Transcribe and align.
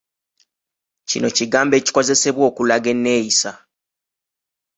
Kino 1.09 1.27
kigambo 1.37 1.73
ekikozesebwa 1.79 2.43
okulaga 2.49 2.89
enneeyisa. 2.95 3.51